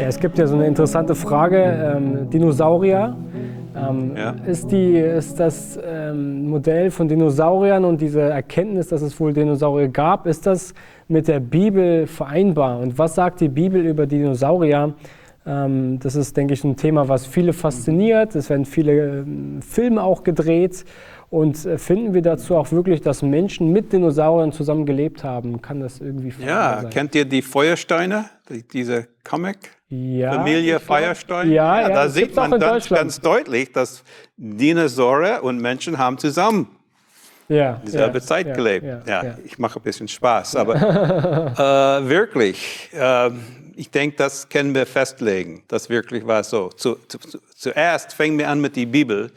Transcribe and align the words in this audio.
Ja, 0.00 0.06
es 0.06 0.18
gibt 0.18 0.38
ja 0.38 0.46
so 0.46 0.54
eine 0.54 0.66
interessante 0.66 1.14
Frage, 1.14 1.58
ähm, 1.58 2.30
Dinosaurier. 2.30 3.14
Ähm, 3.76 4.16
ja. 4.16 4.34
ist, 4.46 4.72
die, 4.72 4.94
ist 4.96 5.38
das 5.38 5.78
ähm, 5.84 6.48
Modell 6.48 6.90
von 6.90 7.06
Dinosauriern 7.06 7.84
und 7.84 8.00
diese 8.00 8.22
Erkenntnis, 8.22 8.88
dass 8.88 9.02
es 9.02 9.20
wohl 9.20 9.34
Dinosaurier 9.34 9.88
gab, 9.88 10.26
ist 10.26 10.46
das 10.46 10.72
mit 11.06 11.28
der 11.28 11.38
Bibel 11.38 12.06
vereinbar? 12.06 12.80
Und 12.80 12.96
was 12.98 13.14
sagt 13.14 13.42
die 13.42 13.50
Bibel 13.50 13.84
über 13.84 14.06
Dinosaurier? 14.06 14.94
Ähm, 15.46 15.98
das 16.00 16.16
ist, 16.16 16.34
denke 16.34 16.54
ich, 16.54 16.64
ein 16.64 16.76
Thema, 16.76 17.08
was 17.08 17.26
viele 17.26 17.52
fasziniert. 17.52 18.34
Es 18.34 18.48
werden 18.48 18.64
viele 18.64 19.18
ähm, 19.20 19.60
Filme 19.60 20.02
auch 20.02 20.22
gedreht. 20.22 20.86
Und 21.28 21.64
äh, 21.66 21.76
finden 21.76 22.14
wir 22.14 22.22
dazu 22.22 22.56
auch 22.56 22.72
wirklich, 22.72 23.02
dass 23.02 23.22
Menschen 23.22 23.70
mit 23.70 23.92
Dinosauriern 23.92 24.50
zusammen 24.52 24.86
gelebt 24.86 25.24
haben? 25.24 25.60
Kann 25.60 25.80
das 25.80 26.00
irgendwie 26.00 26.32
Ja, 26.42 26.80
sein? 26.80 26.90
kennt 26.90 27.14
ihr 27.14 27.26
die 27.26 27.42
Feuersteine, 27.42 28.24
die, 28.48 28.66
diese 28.66 29.06
Comic? 29.24 29.58
Ja, 29.90 30.34
Familie 30.34 30.78
Feuerstein? 30.78 31.50
Ja, 31.50 31.80
ja, 31.80 31.88
da 31.88 32.08
sieht 32.08 32.34
man 32.36 32.60
ganz, 32.60 32.88
ganz, 32.88 33.20
deutlich, 33.20 33.72
dass 33.72 34.04
Dinosaurier 34.36 35.42
und 35.42 35.60
Menschen 35.60 35.98
haben 35.98 36.16
zusammen 36.16 36.68
ja, 37.48 37.80
dieselbe 37.84 38.18
ja, 38.18 38.24
Zeit 38.24 38.54
gelebt. 38.54 38.86
Ja, 39.08 39.36
ich 39.44 39.58
mache 39.58 39.80
ein 39.80 39.82
bisschen 39.82 40.06
Spaß, 40.06 40.54
aber 40.54 40.76
äh, 42.04 42.08
wirklich, 42.08 42.88
äh, 42.92 43.30
ich 43.74 43.90
denke, 43.90 44.16
das 44.16 44.48
können 44.48 44.72
wir 44.76 44.86
festlegen. 44.86 45.64
Das 45.66 45.90
wirklich 45.90 46.24
war 46.24 46.44
so. 46.44 46.68
Zu, 46.68 46.94
zu, 47.08 47.18
zuerst 47.56 48.14
fängen 48.14 48.38
wir 48.38 48.48
an 48.48 48.60
mit 48.60 48.76
der 48.76 48.86
Bibel. 48.86 49.32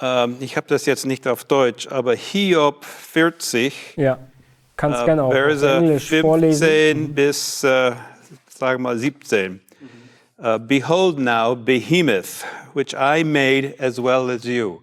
Ähm, 0.00 0.36
ich 0.40 0.56
habe 0.56 0.66
das 0.66 0.86
jetzt 0.86 1.06
nicht 1.06 1.28
auf 1.28 1.44
Deutsch, 1.44 1.86
aber 1.86 2.16
Hiob 2.16 2.84
40, 2.84 3.94
ja, 3.96 4.18
kannst 4.76 5.02
äh, 5.02 5.04
gerne 5.04 5.22
auch 5.22 5.30
Verse 5.30 5.70
Englisch 5.70 6.08
15 6.08 6.22
vorlesen. 6.22 7.14
bis, 7.14 7.62
äh, 7.62 7.92
sagen 8.48 8.82
wir 8.82 8.90
mal, 8.90 8.98
17. 8.98 9.60
Uh, 10.38 10.58
Behold 10.58 11.18
now 11.18 11.54
Behemoth, 11.54 12.42
which 12.74 12.94
I 12.94 13.22
made 13.22 13.74
as 13.78 13.98
well 13.98 14.28
as 14.30 14.44
you. 14.44 14.82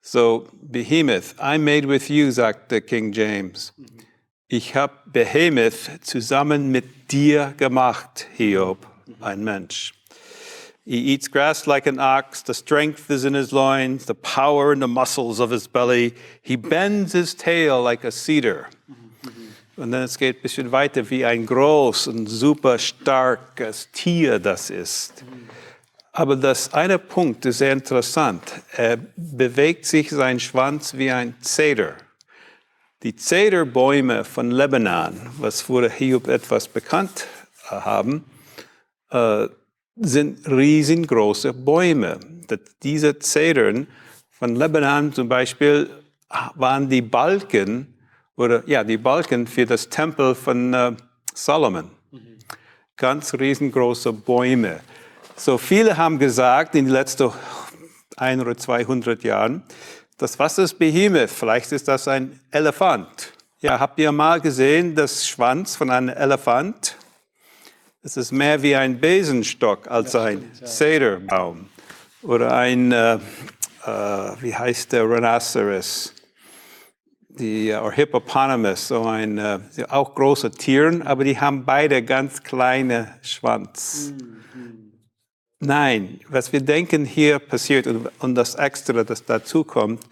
So, 0.00 0.48
Behemoth, 0.70 1.34
I 1.40 1.58
made 1.58 1.86
with 1.86 2.08
you, 2.08 2.28
sagte 2.28 2.86
King 2.86 3.12
James. 3.12 3.72
Mm-hmm. 3.80 3.98
Ich 4.48 4.74
habe 4.74 4.92
Behemoth 5.06 6.04
zusammen 6.04 6.70
mit 6.70 7.08
dir 7.10 7.54
gemacht, 7.56 8.26
Hiob, 8.36 8.84
mm-hmm. 8.84 9.24
ein 9.24 9.42
Mensch. 9.42 9.94
He 10.84 10.98
eats 10.98 11.28
grass 11.28 11.66
like 11.66 11.86
an 11.86 11.98
ox, 11.98 12.42
the 12.42 12.54
strength 12.54 13.10
is 13.10 13.24
in 13.24 13.34
his 13.34 13.52
loins, 13.52 14.04
the 14.04 14.14
power 14.14 14.72
in 14.72 14.80
the 14.80 14.88
muscles 14.88 15.40
of 15.40 15.50
his 15.50 15.66
belly. 15.66 16.14
He 16.40 16.56
bends 16.56 17.12
his 17.12 17.34
tail 17.34 17.82
like 17.82 18.04
a 18.04 18.12
cedar. 18.12 18.68
Mm-hmm. 18.90 19.01
Und 19.76 19.90
dann 19.90 20.02
es 20.02 20.18
geht 20.18 20.38
ein 20.38 20.42
bisschen 20.42 20.70
weiter, 20.70 21.08
wie 21.08 21.24
ein 21.24 21.46
groß 21.46 22.08
und 22.08 22.26
super 22.26 22.78
starkes 22.78 23.90
Tier 23.90 24.38
das 24.38 24.68
ist. 24.68 25.24
Aber 26.12 26.36
das 26.36 26.74
eine 26.74 26.98
Punkt 26.98 27.46
ist 27.46 27.58
sehr 27.58 27.72
interessant. 27.72 28.42
Er 28.76 28.98
bewegt 29.16 29.86
sich 29.86 30.10
sein 30.10 30.38
Schwanz 30.38 30.94
wie 30.94 31.10
ein 31.10 31.34
Zeder. 31.40 31.94
Die 33.02 33.16
Zederbäume 33.16 34.24
von 34.24 34.50
Lebanon, 34.50 35.18
was 35.38 35.62
vor 35.62 35.88
Hiob 35.88 36.28
etwas 36.28 36.68
bekannt 36.68 37.26
äh, 37.64 37.74
haben, 37.74 38.24
äh, 39.10 39.48
sind 39.96 40.46
riesengroße 40.46 41.54
Bäume. 41.54 42.20
Diese 42.82 43.18
Zedern 43.18 43.86
von 44.30 44.54
Lebanon 44.54 45.12
zum 45.12 45.28
Beispiel 45.28 45.88
waren 46.54 46.88
die 46.88 47.02
Balken 47.02 47.91
oder 48.36 48.62
ja 48.66 48.84
die 48.84 48.96
Balken 48.96 49.46
für 49.46 49.66
das 49.66 49.88
Tempel 49.88 50.34
von 50.34 50.74
äh, 50.74 50.92
Solomon. 51.34 51.90
Mhm. 52.10 52.38
Ganz 52.96 53.34
riesengroße 53.34 54.12
Bäume. 54.12 54.80
So 55.36 55.58
viele 55.58 55.96
haben 55.96 56.18
gesagt 56.18 56.74
in 56.74 56.86
den 56.86 56.92
letzten 56.92 57.32
ein 58.16 58.40
oder 58.40 58.56
200 58.56 59.22
Jahren, 59.24 59.62
das 60.18 60.38
Wasser 60.38 60.62
ist 60.62 60.78
Behemoth, 60.78 61.30
vielleicht 61.30 61.72
ist 61.72 61.88
das 61.88 62.06
ein 62.06 62.38
Elefant. 62.50 63.32
Ja, 63.60 63.80
habt 63.80 63.98
ihr 63.98 64.12
mal 64.12 64.40
gesehen, 64.40 64.94
das 64.94 65.26
Schwanz 65.26 65.76
von 65.76 65.90
einem 65.90 66.08
Elefant? 66.08 66.96
Es 68.02 68.16
ist 68.16 68.32
mehr 68.32 68.62
wie 68.62 68.74
ein 68.74 69.00
Besenstock 69.00 69.88
als 69.88 70.14
ein 70.14 70.50
ja. 70.60 70.66
Cederbaum. 70.66 71.68
Oder 72.22 72.54
ein, 72.54 72.92
äh, 72.92 73.14
äh, 73.14 73.18
wie 74.40 74.54
heißt 74.54 74.92
der 74.92 75.08
Rhinoceros? 75.08 76.14
Die, 77.38 77.70
äh, 77.70 77.78
oder 77.78 77.92
Hippopotamus, 77.92 78.88
so 78.88 79.04
ein, 79.04 79.38
äh, 79.38 79.60
auch 79.88 80.14
große 80.14 80.50
Tieren, 80.50 81.02
aber 81.02 81.24
die 81.24 81.38
haben 81.38 81.64
beide 81.64 82.02
ganz 82.02 82.42
kleine 82.42 83.14
Schwanz. 83.22 84.12
Mhm. 84.12 84.92
Nein, 85.64 86.20
was 86.28 86.52
wir 86.52 86.60
denken 86.60 87.04
hier 87.04 87.38
passiert 87.38 87.86
und, 87.86 88.10
und 88.18 88.34
das 88.34 88.56
Extra, 88.56 89.04
das 89.04 89.24
dazu 89.24 89.62
kommt, 89.62 90.02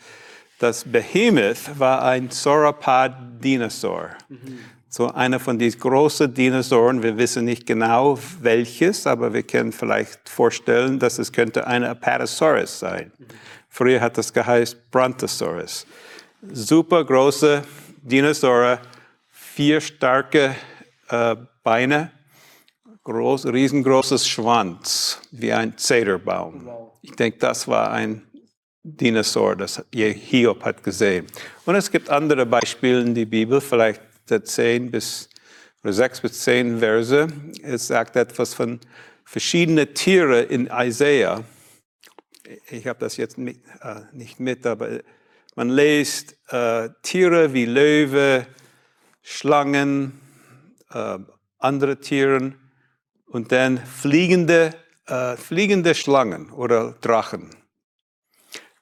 das 0.61 0.85
Behemoth 0.85 1.79
war 1.79 2.03
ein 2.03 2.31
Sauropod-Dinosaur. 2.31 4.11
Mhm. 4.29 4.59
So 4.89 5.09
einer 5.09 5.41
von 5.41 5.59
diesen 5.59 5.81
großen 5.81 6.33
Dinosauren. 6.33 7.03
Wir 7.03 7.17
wissen 7.17 7.45
nicht 7.45 7.67
genau 7.67 8.19
welches, 8.41 9.07
aber 9.07 9.33
wir 9.33 9.43
können 9.43 9.73
vielleicht 9.73 10.29
vorstellen, 10.29 10.99
dass 10.99 11.19
es 11.19 11.33
könnte 11.33 11.67
ein 11.67 11.83
Apatosaurus 11.83 12.79
sein. 12.79 13.11
Mhm. 13.19 13.25
Früher 13.69 14.01
hat 14.01 14.19
das 14.19 14.33
geheißen 14.33 14.79
Brontosaurus. 14.91 15.87
Super 16.43 17.05
große 17.05 17.63
Dinosaurier, 18.03 18.81
vier 19.29 19.79
starke 19.79 20.57
äh, 21.09 21.37
Beine 21.63 22.13
groß, 23.05 23.47
riesengroßes 23.47 24.27
Schwanz, 24.27 25.21
wie 25.33 25.53
ein 25.53 25.77
Zederbaum. 25.77 26.67
Ich 27.03 27.13
denke, 27.13 27.39
das 27.39 27.69
war 27.69 27.91
ein 27.93 28.23
Dinosaur, 28.83 29.55
das 29.55 29.85
Hiob 29.93 30.65
hat 30.65 30.83
gesehen. 30.83 31.27
Und 31.67 31.75
es 31.75 31.91
gibt 31.91 32.09
andere 32.09 32.47
Beispiele 32.47 33.03
in 33.03 33.15
der 33.15 33.27
Bibel, 33.27 33.61
vielleicht 33.61 34.01
10 34.27 34.91
bis 34.91 35.29
oder 35.83 35.93
6 35.93 36.23
bis 36.23 36.41
10 36.41 36.79
Verse. 36.79 37.29
Es 37.63 37.87
sagt 37.87 38.17
etwas 38.17 38.55
von 38.55 38.81
verschiedenen 39.25 39.93
Tieren 39.93 40.47
in 40.49 40.71
Isaiah. 40.73 41.45
Ich 42.71 42.87
habe 42.87 42.99
das 42.99 43.19
jetzt 43.19 43.37
mit, 43.37 43.59
äh, 43.83 44.01
nicht 44.13 44.41
mit, 44.41 44.65
aber 44.67 45.01
man 45.61 45.69
liest 45.69 46.39
äh, 46.49 46.89
Tiere 47.03 47.53
wie 47.53 47.67
Löwe, 47.67 48.47
Schlangen, 49.21 50.19
äh, 50.91 51.19
andere 51.59 52.01
Tiere 52.01 52.55
und 53.27 53.53
dann 53.53 53.77
fliegende, 53.77 54.71
äh, 55.07 55.37
fliegende 55.37 55.95
Schlangen 55.95 56.51
oder 56.51 56.95
Drachen. 57.03 57.51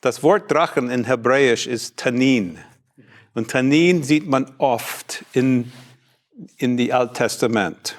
Das 0.00 0.22
Wort 0.22 0.52
Drachen 0.52 0.88
in 0.88 1.02
Hebräisch 1.02 1.66
ist 1.66 1.96
Tanin. 1.96 2.60
Und 3.34 3.50
Tanin 3.50 4.04
sieht 4.04 4.28
man 4.28 4.54
oft 4.58 5.24
in, 5.32 5.72
in 6.58 6.76
die 6.76 6.92
Alten 6.92 7.14
Testament. 7.14 7.96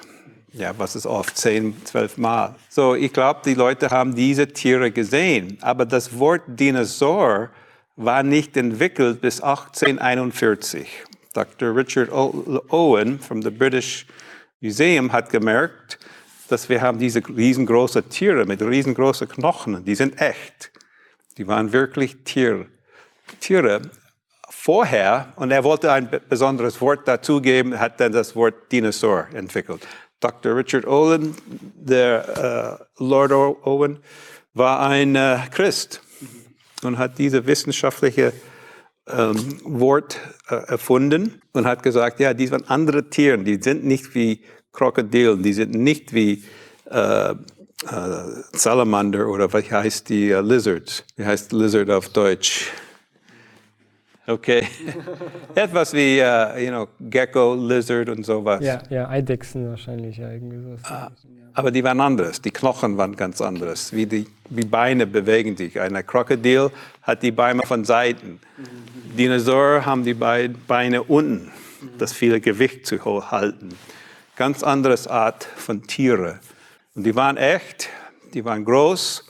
Ja, 0.54 0.72
was 0.78 0.96
ist 0.96 1.04
oft? 1.04 1.36
Zehn, 1.36 1.76
zwölf 1.84 2.16
Mal. 2.16 2.54
So, 2.70 2.94
ich 2.94 3.12
glaube, 3.12 3.40
die 3.44 3.52
Leute 3.52 3.90
haben 3.90 4.14
diese 4.14 4.48
Tiere 4.48 4.90
gesehen. 4.90 5.58
Aber 5.60 5.84
das 5.84 6.18
Wort 6.18 6.44
Dinosaur 6.46 7.50
war 8.00 8.22
nicht 8.22 8.56
entwickelt 8.56 9.20
bis 9.20 9.42
1841. 9.42 10.88
Dr. 11.34 11.76
Richard 11.76 12.10
Owen 12.10 13.20
vom 13.20 13.40
British 13.40 14.06
Museum 14.60 15.12
hat 15.12 15.28
gemerkt, 15.28 15.98
dass 16.48 16.68
wir 16.70 16.80
haben 16.80 16.98
diese 16.98 17.20
riesengroßen 17.20 18.08
Tiere 18.08 18.46
mit 18.46 18.62
riesengroßen 18.62 19.28
Knochen, 19.28 19.84
die 19.84 19.94
sind 19.94 20.18
echt. 20.20 20.72
Die 21.36 21.46
waren 21.46 21.72
wirklich 21.72 22.24
Tier, 22.24 22.66
Tiere 23.38 23.82
vorher 24.48 25.34
und 25.36 25.50
er 25.50 25.62
wollte 25.62 25.92
ein 25.92 26.08
besonderes 26.28 26.80
Wort 26.80 27.06
dazugeben, 27.06 27.78
hat 27.78 28.00
dann 28.00 28.12
das 28.12 28.34
Wort 28.34 28.72
Dinosaur 28.72 29.26
entwickelt. 29.34 29.86
Dr. 30.20 30.56
Richard 30.56 30.86
Owen, 30.86 31.34
der 31.74 32.78
uh, 32.98 33.04
Lord 33.04 33.32
Owen, 33.32 33.98
war 34.54 34.80
ein 34.80 35.16
uh, 35.16 35.38
Christ 35.50 36.00
und 36.82 36.98
hat 36.98 37.18
diese 37.18 37.46
wissenschaftliche 37.46 38.32
ähm, 39.06 39.60
Wort 39.64 40.18
äh, 40.48 40.54
erfunden 40.54 41.40
und 41.52 41.66
hat 41.66 41.82
gesagt, 41.82 42.20
ja, 42.20 42.34
die 42.34 42.50
waren 42.50 42.64
andere 42.68 43.10
Tiere, 43.10 43.38
die 43.38 43.60
sind 43.60 43.84
nicht 43.84 44.14
wie 44.14 44.42
Krokodilen, 44.72 45.42
die 45.42 45.52
sind 45.52 45.74
nicht 45.74 46.12
wie 46.12 46.44
äh, 46.90 47.30
äh, 47.30 47.36
Salamander 48.52 49.28
oder 49.28 49.52
was 49.52 49.70
heißt 49.70 50.08
die 50.10 50.32
uh, 50.32 50.40
Lizards? 50.40 51.04
Wie 51.16 51.24
heißt 51.24 51.52
Lizard 51.52 51.90
auf 51.90 52.10
Deutsch? 52.10 52.70
Okay. 54.26 54.66
Etwas 55.54 55.92
wie, 55.92 56.20
uh, 56.20 56.58
you 56.58 56.68
know, 56.68 56.88
Gecko, 57.00 57.54
Lizard 57.54 58.08
und 58.08 58.24
sowas. 58.24 58.62
Ja, 58.62 58.82
ja, 58.90 59.08
Eidechsen 59.08 59.68
wahrscheinlich, 59.68 60.18
ja, 60.18 60.30
irgendwie 60.30 60.58
so. 60.58 60.76
Ah, 60.84 61.10
aber 61.54 61.70
die 61.70 61.82
waren 61.82 62.00
anders, 62.00 62.40
die 62.40 62.50
Knochen 62.50 62.96
waren 62.96 63.16
ganz 63.16 63.40
anders. 63.40 63.92
Wie 63.92 64.06
die 64.06 64.26
wie 64.50 64.64
Beine 64.64 65.06
bewegen 65.06 65.56
sich. 65.56 65.80
Ein 65.80 65.94
Krokodil 66.06 66.70
hat 67.02 67.22
die 67.22 67.30
Beine 67.30 67.62
von 67.62 67.84
Seiten. 67.84 68.40
Mhm. 68.56 69.16
Dinosaurier 69.16 69.86
haben 69.86 70.04
die 70.04 70.14
Beine 70.14 71.02
unten, 71.04 71.50
das 71.98 72.12
viele 72.12 72.40
Gewicht 72.40 72.86
zu 72.86 73.30
halten 73.30 73.70
ganz 74.40 74.62
anderes 74.62 75.06
Art 75.06 75.44
von 75.44 75.82
Tiere. 75.82 76.40
Und 76.94 77.04
die 77.04 77.14
waren 77.14 77.36
echt, 77.36 77.90
die 78.32 78.42
waren 78.42 78.64
groß 78.64 79.22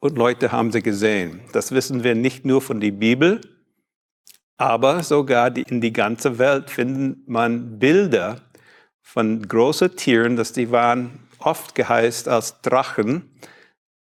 und 0.00 0.16
Leute 0.16 0.50
haben 0.52 0.72
sie 0.72 0.80
gesehen. 0.80 1.42
Das 1.52 1.70
wissen 1.70 2.02
wir 2.02 2.14
nicht 2.14 2.46
nur 2.46 2.62
von 2.62 2.80
der 2.80 2.92
Bibel, 2.92 3.42
aber 4.58 5.02
sogar 5.04 5.50
die, 5.50 5.62
in 5.62 5.80
die 5.80 5.92
ganze 5.92 6.38
Welt 6.38 6.68
findet 6.68 7.28
man 7.28 7.78
Bilder 7.78 8.40
von 9.00 9.46
großen 9.46 9.96
Tieren, 9.96 10.36
dass 10.36 10.52
die 10.52 10.70
waren 10.70 11.28
oft 11.38 11.74
geheißt 11.74 12.28
als 12.28 12.60
Drachen. 12.60 13.30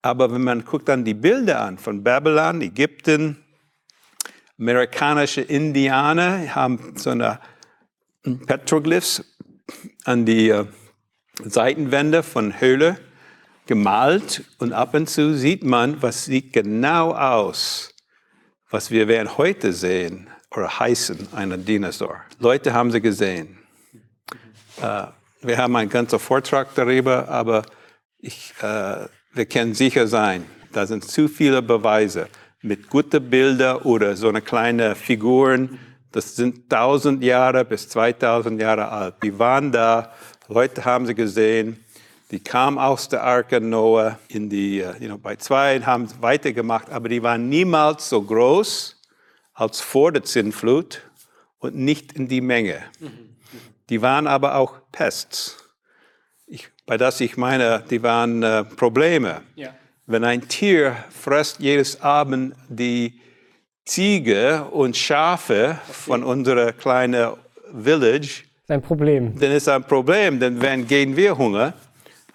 Aber 0.02 0.32
wenn 0.32 0.42
man 0.42 0.64
guckt 0.64 0.88
dann 0.88 1.04
die 1.04 1.14
Bilder 1.14 1.60
an 1.60 1.78
von 1.78 2.02
Babylon, 2.02 2.62
Ägypten, 2.62 3.44
amerikanische 4.58 5.42
Indianer 5.42 6.54
haben 6.54 6.94
so 6.96 7.10
eine 7.10 7.38
Petroglyphs 8.46 9.25
an 10.04 10.25
die 10.25 10.48
äh, 10.48 10.64
Seitenwände 11.44 12.22
von 12.22 12.60
Höhle 12.60 12.98
gemalt 13.66 14.44
und 14.58 14.72
ab 14.72 14.94
und 14.94 15.08
zu 15.08 15.34
sieht 15.34 15.64
man, 15.64 16.02
was 16.02 16.25
sieht 16.25 16.52
genau 16.52 17.12
aus, 17.12 17.94
was 18.70 18.90
wir 18.90 19.08
werden 19.08 19.37
heute 19.37 19.72
sehen 19.72 20.28
oder 20.50 20.78
heißen, 20.78 21.28
einer 21.34 21.58
Dinosaur. 21.58 22.20
Leute 22.38 22.72
haben 22.72 22.90
sie 22.90 23.00
gesehen. 23.00 23.58
Äh, 24.81 25.06
wir 25.43 25.58
haben 25.58 25.75
einen 25.76 25.90
ganzen 25.90 26.19
Vortrag 26.19 26.75
darüber, 26.75 27.28
aber 27.28 27.64
ich, 28.19 28.52
äh, 28.62 29.06
wir 29.32 29.46
können 29.46 29.75
sicher 29.75 30.06
sein, 30.06 30.44
da 30.72 30.87
sind 30.87 31.05
zu 31.05 31.28
viele 31.28 31.62
Beweise 31.62 32.28
mit 32.62 32.88
guten 32.88 33.28
Bildern 33.28 33.78
oder 33.78 34.17
so 34.17 34.28
eine 34.28 34.43
kleine 34.43 34.94
Figuren. 34.94 35.78
Das 36.12 36.37
sind 36.37 36.73
1000 36.73 37.25
Jahre 37.25 37.64
bis 37.64 37.88
2000 37.88 38.61
Jahre 38.61 38.88
alt. 38.88 39.14
Die 39.23 39.37
waren 39.38 39.73
da, 39.73 40.12
Leute 40.49 40.84
haben 40.84 41.06
sie 41.06 41.14
gesehen. 41.14 41.84
Die 42.30 42.38
kamen 42.38 42.78
aus 42.78 43.08
der 43.08 43.24
Arke 43.24 43.60
Noah 43.60 44.18
in 44.28 44.48
die, 44.48 44.80
äh, 44.80 44.92
you 45.00 45.06
know, 45.06 45.18
bei 45.18 45.36
zwei 45.36 45.76
und 45.76 45.86
haben 45.86 46.08
weitergemacht, 46.20 46.90
aber 46.90 47.08
die 47.08 47.22
waren 47.22 47.48
niemals 47.48 48.08
so 48.08 48.22
groß 48.22 49.00
als 49.54 49.80
vor 49.80 50.12
der 50.12 50.22
Zinnflut 50.22 51.02
und 51.58 51.74
nicht 51.74 52.12
in 52.12 52.28
die 52.28 52.40
Menge. 52.40 52.82
Die 53.88 54.00
waren 54.00 54.28
aber 54.28 54.54
auch 54.54 54.74
Pests. 54.92 55.56
Ich, 56.46 56.68
bei 56.86 56.96
das 56.96 57.20
ich 57.20 57.36
meine, 57.36 57.82
die 57.90 58.02
waren 58.02 58.42
äh, 58.42 58.64
Probleme. 58.64 59.42
Ja. 59.56 59.74
Wenn 60.06 60.24
ein 60.24 60.48
Tier 60.48 60.96
frisst 61.10 61.58
jedes 61.58 62.00
Abend 62.00 62.54
die 62.68 63.20
Ziege 63.84 64.64
und 64.70 64.96
Schafe 64.96 65.78
von 65.90 66.22
unserer 66.22 66.72
kleinen 66.72 67.32
Village, 67.82 68.44
ein 68.68 68.82
Problem. 68.82 69.36
Dann 69.36 69.50
ist 69.50 69.68
ein 69.68 69.82
Problem, 69.82 70.38
denn 70.38 70.62
wenn 70.62 70.86
gehen 70.86 71.16
wir 71.16 71.36
Hunger, 71.36 71.74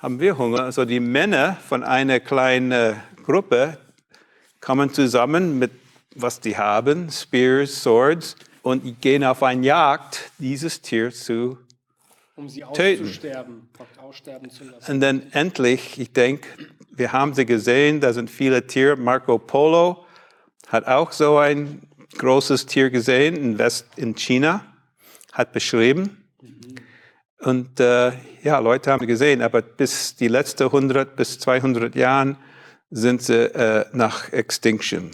haben 0.06 0.20
wir 0.20 0.38
Hunger. 0.38 0.60
Also 0.66 0.86
die 0.86 1.00
Männer 1.00 1.58
von 1.68 1.84
einer 1.84 2.20
kleinen 2.20 2.96
Gruppe 3.24 3.80
kommen 4.62 4.94
zusammen 4.94 5.58
mit 5.58 5.72
was 6.14 6.40
die 6.40 6.56
haben, 6.56 7.10
Spears, 7.10 7.82
Swords, 7.82 8.36
und 8.62 9.02
gehen 9.02 9.24
auf 9.24 9.42
eine 9.42 9.66
Jagd, 9.66 10.32
dieses 10.38 10.80
Tier 10.80 11.10
zu 11.10 11.58
um 12.36 12.48
sie 12.48 12.64
auszusterben, 12.64 13.68
aussterben 13.98 14.52
zu 14.52 14.66
lassen. 14.66 14.92
Und 14.92 15.02
dann 15.02 15.32
endlich, 15.32 16.00
ich 16.00 16.14
denke, 16.14 16.50
wir 16.92 17.12
haben 17.12 17.34
sie 17.34 17.48
gesehen, 17.48 18.00
da 18.00 18.14
sind 18.14 18.30
viele 18.30 18.68
Tiere. 18.68 18.98
Marco 18.98 19.40
Polo 19.40 20.06
hat 20.68 20.86
auch 20.86 21.14
so 21.14 21.40
ein 21.40 21.82
großes 22.16 22.68
Tier 22.68 22.92
gesehen 22.92 23.36
in 23.36 23.58
West 23.58 23.88
in 23.96 24.14
China, 24.14 24.64
hat 25.34 25.52
beschrieben. 25.52 26.25
Mhm. 27.46 27.52
Und 27.52 27.80
äh, 27.80 28.12
ja, 28.44 28.60
Leute 28.60 28.92
haben 28.92 29.06
gesehen, 29.08 29.42
aber 29.42 29.62
bis 29.62 30.16
die 30.16 30.28
letzten 30.28 30.64
100 30.64 31.16
bis 31.16 31.40
200 31.40 31.96
Jahren 31.96 32.38
sind 32.92 33.22
sie 33.22 33.54
äh, 33.54 33.86
nach 33.94 34.32
Extinction. 34.32 35.12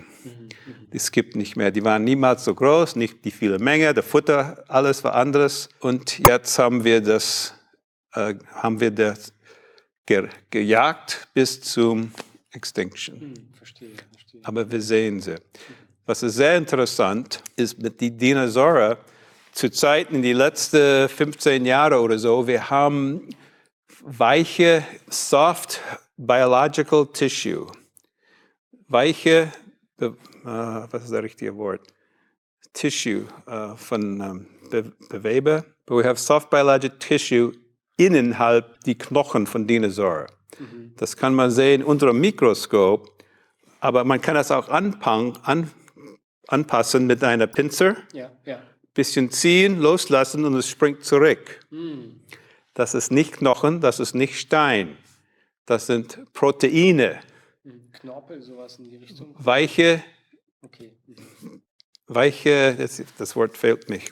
Es 0.93 1.11
gibt 1.11 1.37
nicht 1.37 1.55
mehr. 1.55 1.71
Die 1.71 1.83
waren 1.83 2.03
niemals 2.03 2.43
so 2.43 2.53
groß, 2.53 2.97
nicht 2.97 3.23
die 3.23 3.31
viele 3.31 3.59
Menge, 3.59 3.93
der 3.93 4.03
Futter, 4.03 4.63
alles 4.67 5.03
war 5.05 5.15
anderes. 5.15 5.69
Und 5.79 6.19
jetzt 6.19 6.59
haben 6.59 6.83
wir 6.83 7.01
das, 7.01 7.53
äh, 8.13 8.35
haben 8.53 8.79
wir 8.81 8.91
das 8.91 9.33
ge 10.05 10.27
gejagt 10.49 11.29
bis 11.33 11.61
zum 11.61 12.11
Extinction. 12.51 13.21
Hm, 13.21 13.33
verstehe, 13.57 13.89
verstehe. 14.11 14.41
Aber 14.43 14.69
wir 14.69 14.81
sehen 14.81 15.21
sie. 15.21 15.35
Was 16.05 16.23
ist 16.23 16.35
sehr 16.35 16.57
interessant 16.57 17.41
ist 17.55 17.81
mit 17.81 18.01
den 18.01 18.17
Dinosauriern, 18.17 18.97
zu 19.51 19.69
Zeiten 19.69 20.15
in 20.15 20.21
die 20.21 20.33
letzten 20.33 21.09
15 21.09 21.65
Jahre 21.65 22.00
oder 22.00 22.18
so, 22.18 22.48
wir 22.48 22.69
haben 22.69 23.30
weiche, 24.03 24.83
soft 25.09 25.81
biological 26.18 27.07
tissue. 27.07 27.68
Weiche 28.88 29.51
uh, 30.45 30.88
was 30.89 31.03
ist 31.03 31.12
das 31.12 31.24
richtige 31.24 31.56
Wort? 31.56 31.81
Tissue 32.74 33.27
uh, 33.48 33.75
von 33.75 34.21
um, 34.21 34.45
Be 34.69 34.92
Bewebe. 35.09 35.65
But 35.86 35.98
we 35.98 36.03
have 36.03 36.19
soft 36.19 36.50
biological 36.50 36.98
tissue 37.00 37.51
innerhalb 37.98 38.80
die 38.86 38.98
Knochen 38.98 39.45
von 39.45 39.68
Dinosauriern. 39.68 40.31
Mhm. 40.59 40.94
Das 40.98 41.18
kann 41.18 41.36
man 41.36 41.51
sehen 41.51 41.83
unter 41.83 42.07
dem 42.07 42.19
Mikroskop, 42.19 43.09
aber 43.80 44.03
man 44.03 44.21
kann 44.21 44.36
das 44.36 44.51
auch 44.51 44.69
an, 44.69 44.95
anpassen 46.48 47.07
mit 47.07 47.24
einer 47.24 47.48
Pinzer. 47.48 47.98
Ja, 48.13 48.31
ja. 48.45 48.59
Bisschen 48.93 49.31
ziehen, 49.31 49.79
loslassen 49.79 50.45
und 50.45 50.55
es 50.55 50.67
springt 50.67 51.03
zurück. 51.03 51.65
Mhm. 51.69 52.19
Das 52.73 52.93
ist 52.93 53.11
nicht 53.11 53.33
Knochen, 53.33 53.81
das 53.81 53.99
ist 53.99 54.15
nicht 54.15 54.38
Stein. 54.38 54.97
Das 55.65 55.88
sind 55.88 56.33
Proteine. 56.33 57.19
Knorpel, 57.93 58.41
sowas 58.41 58.77
in 58.79 58.89
die 58.89 58.95
Richtung. 58.97 59.35
Weiche 59.38 60.03
Okay. 60.63 60.91
Weiche, 62.07 62.75
das, 62.75 63.01
das, 63.17 63.35
Wort 63.35 63.57
fehlt 63.57 63.89
mich, 63.89 64.11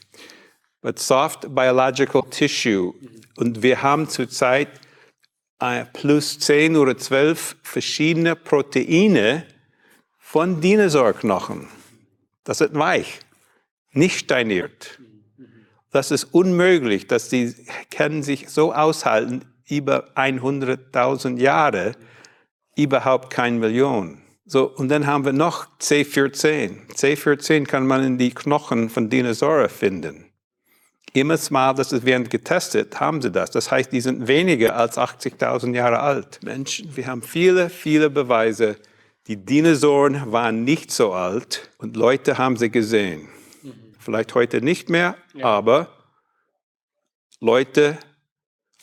but 0.81 0.97
soft 0.97 1.53
biological 1.53 2.23
tissue. 2.29 2.93
Mhm. 2.99 3.21
Und 3.37 3.61
wir 3.61 3.81
haben 3.83 4.07
zurzeit 4.09 4.69
äh, 5.59 5.85
plus 5.93 6.39
10 6.39 6.75
oder 6.75 6.97
12 6.97 7.57
verschiedene 7.61 8.35
Proteine 8.35 9.45
von 10.17 10.59
Dinosaurknochen. 10.59 11.67
Das 12.43 12.61
ist 12.61 12.73
weich, 12.73 13.19
nicht 13.91 14.19
steiniert. 14.19 14.99
Das 15.91 16.11
ist 16.11 16.25
unmöglich, 16.25 17.07
dass 17.07 17.29
die 17.29 17.55
können 17.89 18.21
sich 18.21 18.49
so 18.49 18.73
aushalten 18.73 19.45
über 19.67 20.09
100.000 20.15 21.39
Jahre, 21.39 21.93
überhaupt 22.75 23.31
keine 23.31 23.57
Million. 23.57 24.21
So, 24.45 24.67
und 24.67 24.89
dann 24.89 25.05
haben 25.05 25.25
wir 25.25 25.33
noch 25.33 25.67
C14. 25.79 26.91
C14 26.95 27.65
kann 27.65 27.85
man 27.85 28.03
in 28.03 28.17
die 28.17 28.31
Knochen 28.31 28.89
von 28.89 29.09
Dinosauriern 29.09 29.69
finden. 29.69 30.25
Immer 31.13 31.37
mal, 31.49 31.73
dass 31.73 31.91
es 31.91 32.05
werden 32.05 32.29
getestet, 32.29 32.99
haben 32.99 33.21
sie 33.21 33.31
das. 33.31 33.51
Das 33.51 33.71
heißt, 33.71 33.91
die 33.91 34.01
sind 34.01 34.27
weniger 34.27 34.75
als 34.75 34.97
80.000 34.97 35.75
Jahre 35.75 35.99
alt. 35.99 36.39
Menschen, 36.43 36.95
wir 36.95 37.07
haben 37.07 37.23
viele, 37.23 37.69
viele 37.69 38.09
Beweise. 38.09 38.77
Die 39.27 39.35
Dinosauren 39.35 40.31
waren 40.31 40.63
nicht 40.63 40.91
so 40.91 41.13
alt 41.13 41.69
und 41.77 41.95
Leute 41.95 42.37
haben 42.37 42.57
sie 42.57 42.69
gesehen. 42.69 43.27
Vielleicht 44.09 44.33
heute 44.33 44.59
nicht 44.63 44.89
mehr, 44.89 45.17
ja. 45.35 45.45
aber 45.45 45.89
Leute 47.39 47.99